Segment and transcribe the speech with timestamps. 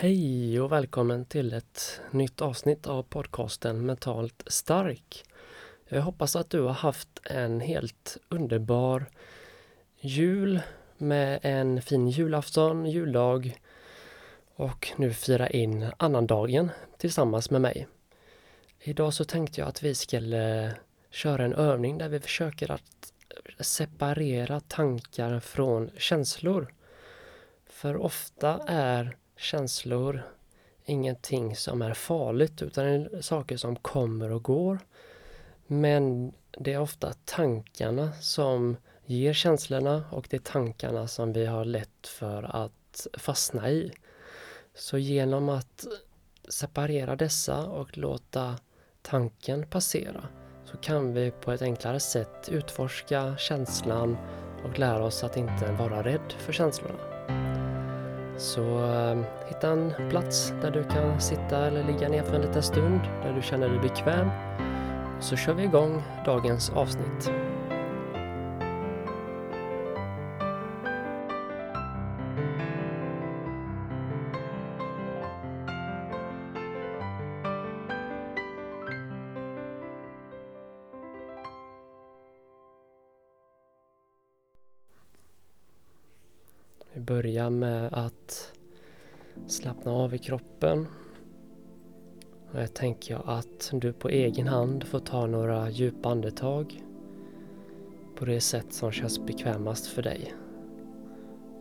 [0.00, 5.24] Hej och välkommen till ett nytt avsnitt av podcasten Mentalt stark.
[5.88, 9.06] Jag hoppas att du har haft en helt underbar
[10.00, 10.60] jul
[10.98, 13.58] med en fin julafton, juldag
[14.54, 17.86] och nu fira in annandagen tillsammans med mig.
[18.80, 20.74] Idag så tänkte jag att vi skulle
[21.10, 23.12] köra en övning där vi försöker att
[23.60, 26.74] separera tankar från känslor.
[27.66, 30.22] För ofta är känslor
[30.84, 34.78] ingenting som är farligt utan det är saker som kommer och går.
[35.66, 41.64] Men det är ofta tankarna som ger känslorna och det är tankarna som vi har
[41.64, 43.92] lätt för att fastna i.
[44.74, 45.86] Så genom att
[46.48, 48.56] separera dessa och låta
[49.02, 50.24] tanken passera
[50.64, 54.16] så kan vi på ett enklare sätt utforska känslan
[54.64, 57.47] och lära oss att inte vara rädd för känslorna.
[58.38, 62.62] Så eh, hitta en plats där du kan sitta eller ligga ner för en liten
[62.62, 64.28] stund där du känner dig bekväm.
[65.20, 67.30] Så kör vi igång dagens avsnitt.
[86.98, 88.52] Vi börjar med att
[89.46, 90.86] slappna av i kroppen.
[92.52, 96.82] Och jag tänker att du på egen hand får ta några djupa andetag
[98.16, 100.34] på det sätt som känns bekvämast för dig.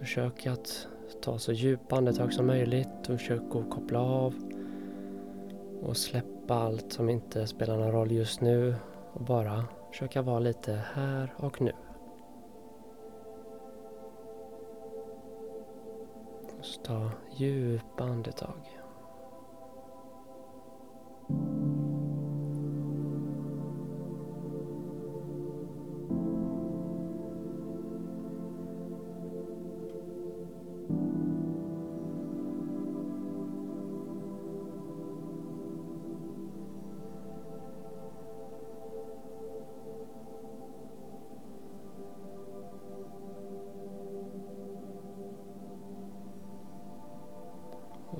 [0.00, 0.86] Försök att
[1.22, 4.34] ta så djupa andetag som möjligt och försök att koppla av
[5.82, 8.74] och släppa allt som inte spelar någon roll just nu
[9.12, 11.72] och bara försöka vara lite här och nu.
[16.82, 16.98] Ta
[17.36, 18.81] djupa andetag.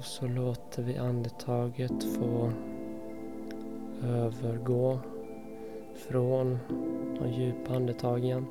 [0.02, 2.52] Och så låter vi andetaget få
[4.04, 4.98] övergå
[5.94, 6.58] från
[7.18, 8.46] de djupa andetagen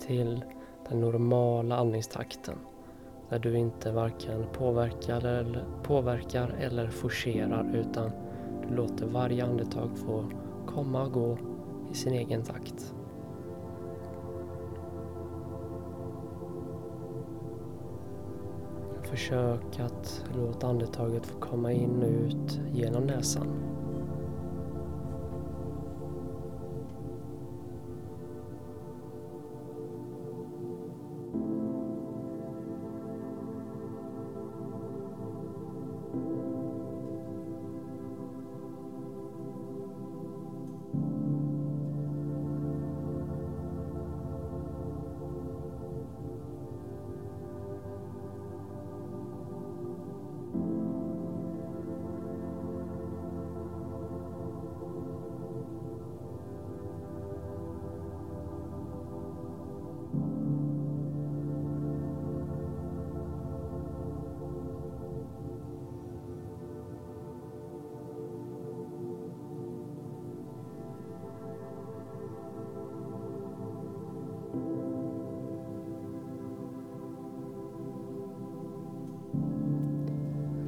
[0.00, 0.44] till
[0.88, 2.54] den normala andningstakten.
[3.28, 8.10] Där du inte varken påverkar eller, påverkar eller forcerar utan
[8.68, 10.24] du låter varje andetag få
[10.66, 11.38] komma och gå
[11.90, 12.94] i sin egen takt.
[19.10, 23.46] Försök att låta andetaget få komma in och ut genom näsan.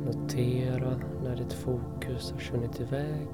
[0.09, 3.29] Notera när ditt fokus har försvunnit iväg.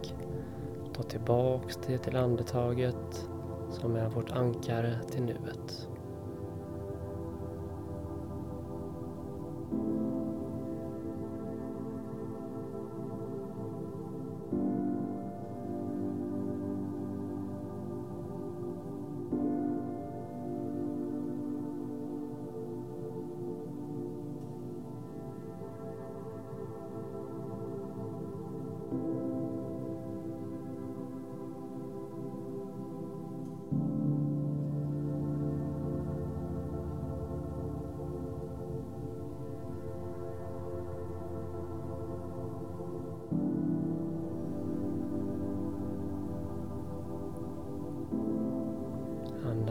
[0.94, 3.28] Ta tillbaks det till andetaget
[3.70, 5.88] som är vårt ankare till nuet.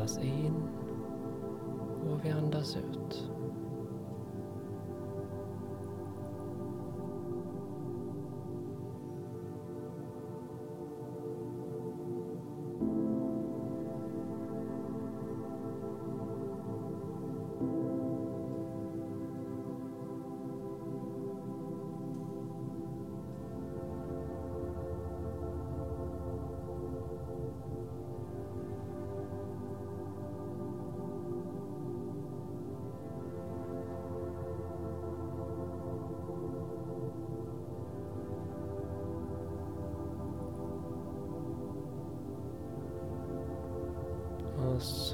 [0.03, 0.53] Andas in
[2.09, 3.29] och vi andas ut.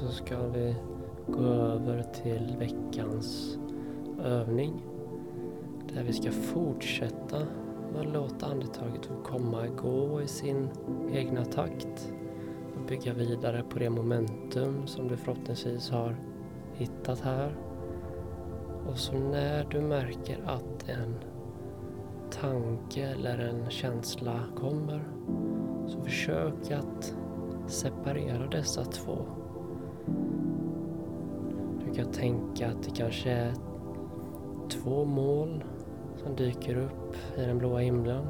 [0.00, 0.76] Så ska vi
[1.26, 3.58] gå över till veckans
[4.24, 4.82] övning.
[5.94, 7.36] Där vi ska fortsätta
[7.98, 10.68] att låta andetaget få komma och gå i sin
[11.12, 12.12] egna takt.
[12.74, 16.16] Och bygga vidare på det momentum som du förhoppningsvis har
[16.74, 17.56] hittat här.
[18.86, 21.14] Och så när du märker att en
[22.30, 25.08] tanke eller en känsla kommer
[25.86, 27.14] så försök att
[27.66, 29.39] separera dessa två.
[31.90, 33.54] Du kan tänka att det kanske är
[34.68, 35.64] två mål
[36.16, 38.26] som dyker upp i den blåa himlen.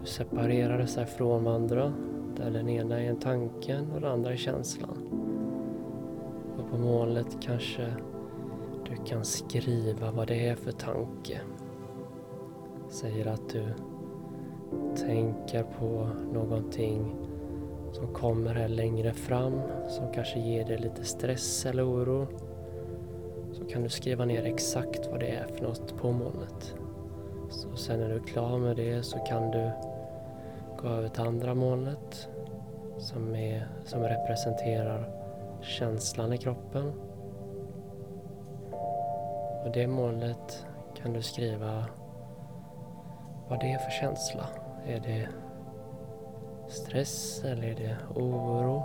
[0.00, 1.92] Du separerar dessa från varandra
[2.36, 4.98] där den ena är tanken och den andra är känslan.
[6.58, 7.94] Och på målet kanske
[8.88, 11.40] du kan skriva vad det är för tanke.
[12.88, 13.68] Säger att du
[14.96, 17.14] tänker på någonting
[18.04, 22.26] som kommer här längre fram som kanske ger dig lite stress eller oro
[23.52, 26.74] så kan du skriva ner exakt vad det är för något på molnet.
[27.50, 29.70] Så sen när du är klar med det så kan du
[30.82, 32.28] gå över till andra molnet
[32.98, 35.10] som, är, som representerar
[35.62, 36.92] känslan i kroppen.
[39.64, 40.66] Och det målet
[41.02, 41.84] kan du skriva
[43.48, 44.48] vad det är för känsla.
[44.86, 45.28] Är det
[46.74, 48.82] stress eller är det oro?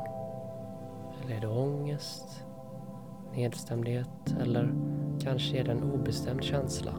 [1.23, 2.45] Eller är det ångest?
[3.35, 4.35] Nedstämdhet?
[4.41, 4.73] Eller
[5.19, 6.91] kanske är det en obestämd känsla?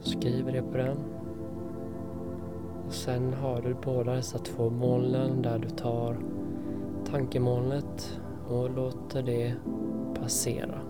[0.00, 0.96] Skriver det på den.
[2.86, 6.16] Och sen har du båda dessa två molnen där du tar
[7.10, 9.54] tankemolnet och låter det
[10.20, 10.80] passera.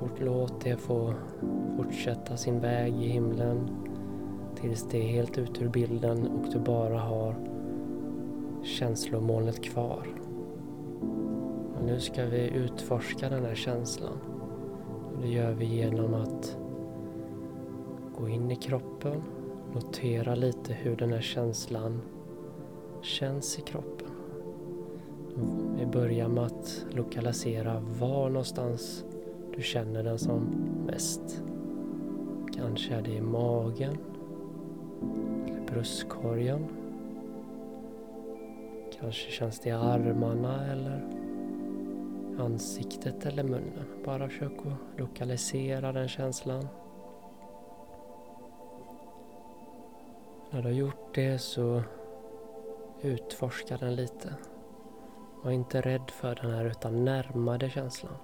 [0.00, 1.14] Fort låt det få
[1.76, 3.70] fortsätta sin väg i himlen
[4.64, 7.34] tills det är helt ut ur bilden och du bara har
[8.62, 10.06] känslomolnet kvar.
[11.76, 14.18] Och nu ska vi utforska den här känslan.
[15.14, 16.58] Och det gör vi genom att
[18.18, 19.22] gå in i kroppen,
[19.74, 22.00] notera lite hur den här känslan
[23.02, 24.08] känns i kroppen.
[25.78, 29.04] Vi börjar med att lokalisera var någonstans
[29.56, 30.42] du känner den som
[30.86, 31.42] mest.
[32.56, 33.96] Kanske är det i magen
[35.48, 36.66] eller bröstkorgen.
[39.00, 41.08] Kanske känns det i armarna eller
[42.38, 43.86] ansiktet eller munnen.
[44.04, 46.68] Bara försök att lokalisera den känslan.
[50.50, 51.82] När du har gjort det så
[53.02, 54.34] utforska den lite.
[55.44, 58.14] Var inte rädd för den här utan närma dig känslan.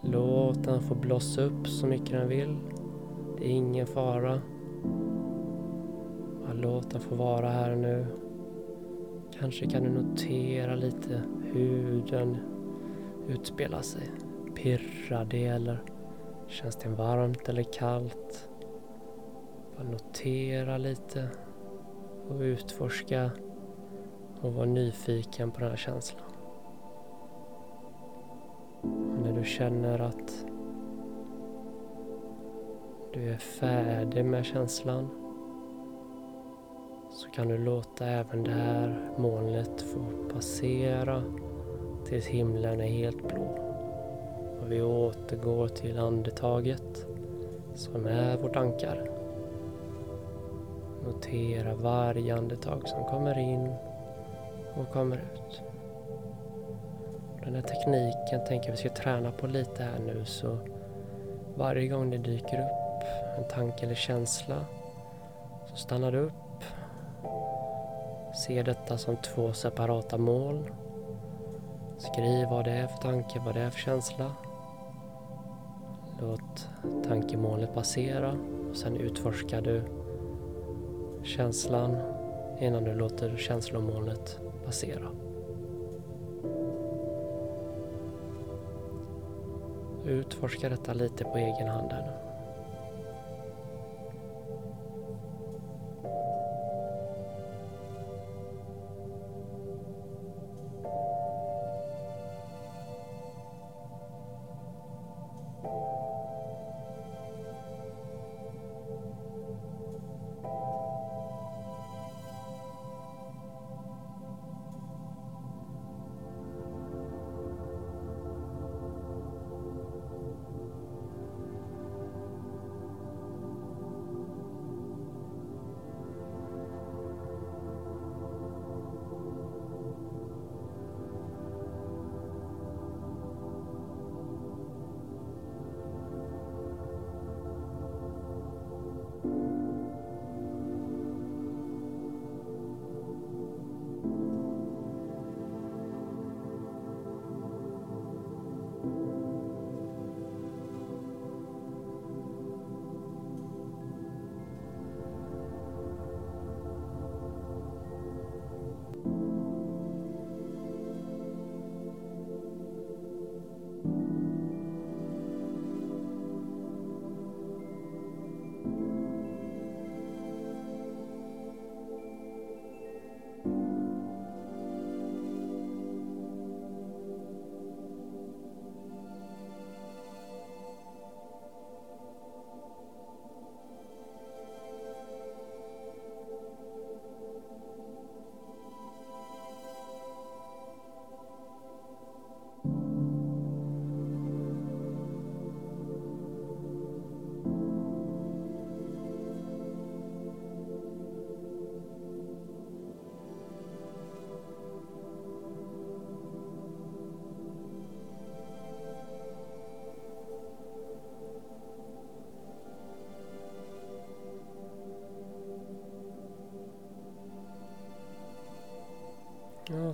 [0.00, 2.56] Låt den få blossa upp så mycket den vill.
[3.38, 4.40] Det är ingen fara.
[6.46, 8.06] Bara låt den få vara här nu.
[9.40, 12.36] Kanske kan du notera lite hur den
[13.28, 14.10] utspelar sig.
[14.54, 15.82] Pirrar det eller
[16.46, 18.48] känns det varmt eller kallt?
[19.76, 21.28] Bara notera lite
[22.28, 23.30] och utforska
[24.40, 26.30] och vara nyfiken på den här känslan.
[28.82, 30.46] Och när du känner att
[33.14, 35.25] du är färdig med känslan
[37.16, 41.22] så kan du låta även det här molnet få passera
[42.08, 43.58] tills himlen är helt blå.
[44.60, 47.06] Och vi återgår till andetaget
[47.74, 49.10] som är vårt ankare.
[51.04, 53.74] Notera varje andetag som kommer in
[54.74, 55.62] och kommer ut.
[57.44, 60.58] Den här tekniken tänker vi ska träna på lite här nu så
[61.54, 63.06] varje gång det dyker upp
[63.38, 64.64] en tanke eller känsla
[65.66, 66.45] så stannar du upp.
[68.36, 70.70] Se detta som två separata mål.
[71.98, 74.32] Skriv vad det är för tanke, vad det är för känsla.
[76.20, 76.68] Låt
[77.08, 78.38] tankemålet passera
[78.70, 79.82] och sen utforskar du
[81.22, 81.96] känslan
[82.60, 85.08] innan du låter känslomålet passera.
[90.04, 92.25] Utforska detta lite på egen hand här nu.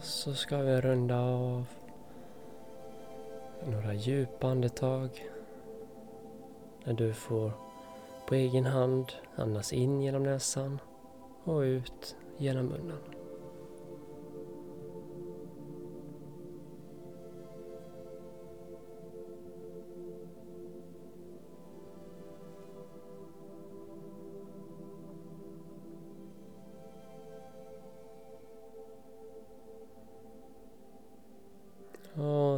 [0.02, 1.66] Så ska vi runda av.
[3.66, 5.10] Några djupa andetag.
[6.84, 7.52] När du får
[8.26, 10.78] på egen hand andas in genom näsan
[11.44, 13.11] och ut genom munnen.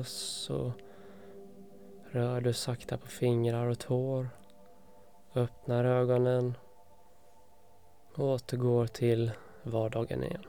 [0.04, 0.72] Och så
[2.10, 4.28] rör du sakta på fingrar och tår.
[5.34, 6.54] Öppnar ögonen.
[8.14, 9.32] Och återgår till
[9.62, 10.44] vardagen igen.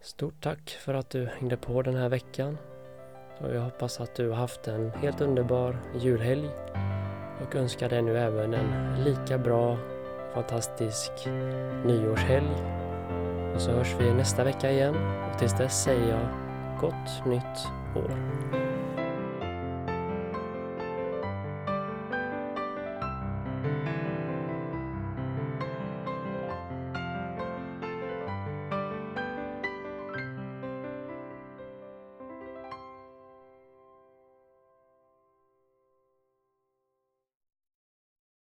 [0.00, 2.58] Stort tack för att du hängde på den här veckan.
[3.40, 6.50] Och jag hoppas att du har haft en helt underbar julhelg.
[7.42, 9.78] Och önskar dig nu även en lika bra,
[10.34, 11.12] fantastisk
[11.84, 12.54] nyårshelg.
[13.54, 14.94] Och så hörs vi nästa vecka igen.
[15.30, 16.43] Och tills dess säger jag
[16.80, 19.03] gott nytt år.